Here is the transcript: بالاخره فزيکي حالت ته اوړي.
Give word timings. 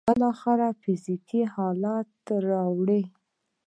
بالاخره 0.09 0.67
فزيکي 0.81 1.41
حالت 1.53 2.07
ته 2.25 2.35
اوړي. 2.67 3.01